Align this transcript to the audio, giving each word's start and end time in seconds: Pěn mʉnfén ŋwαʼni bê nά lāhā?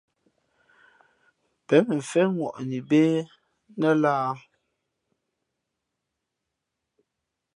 Pěn 1.67 1.81
mʉnfén 1.87 2.27
ŋwαʼni 2.37 2.77
bê 2.89 3.03
nά 3.79 3.89
lāhā? 4.01 4.33